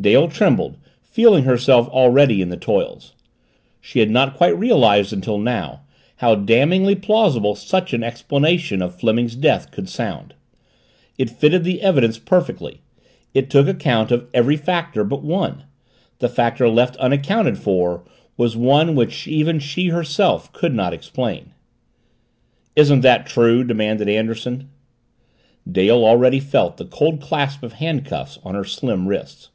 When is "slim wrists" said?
28.64-29.50